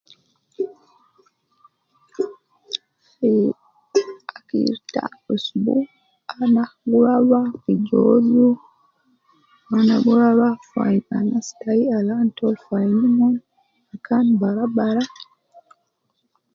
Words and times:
Fi 3.13 3.31
Fi 4.45 4.61
ta' 4.93 5.07
usbu 5.33 5.75
ana 6.41 6.63
gurwa 6.89 7.15
rua 7.23 7.41
fi 7.61 7.73
jozu, 7.87 8.47
ana 9.77 9.95
gurwa 10.03 10.29
rua 10.37 10.49
fi 10.69 10.77
ayin 10.85 11.09
anas 11.17 11.47
tai 11.61 11.81
al 11.95 12.07
antol 12.19 12.55
fi 12.63 12.71
ayinumon 12.77 13.35
bakan 13.89 14.25
barabara 14.39 15.03